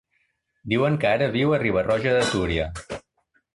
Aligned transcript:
Diuen 0.73 0.97
que 1.03 1.09
ara 1.17 1.27
viu 1.37 1.53
a 1.55 1.61
Riba-roja 1.65 2.17
de 2.19 2.25
Túria. 2.33 2.69